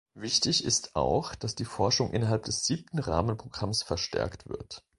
[0.15, 4.83] Wichtig ist auch, dass die Forschung innerhalb des siebten Rahmenprogramms verstärkt wird.